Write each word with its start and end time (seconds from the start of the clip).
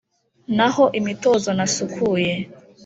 naho 0.57 0.83
imitozo 0.99 1.49
nasukuye 1.57 2.33